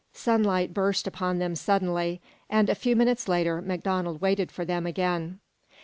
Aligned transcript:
Sunlight 0.13 0.73
burst 0.73 1.05
upon 1.05 1.37
them 1.37 1.55
suddenly, 1.55 2.21
and 2.49 2.71
a 2.71 2.73
few 2.73 2.95
minutes 2.95 3.27
later 3.27 3.61
MacDonald 3.61 4.19
waited 4.19 4.51
for 4.51 4.65
them 4.65 4.87
again. 4.87 5.39